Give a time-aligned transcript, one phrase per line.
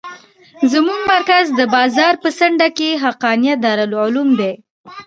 [0.71, 4.53] زموږ مرکز د بازار په څنډه کښې حقانيه دارالعلوم دى.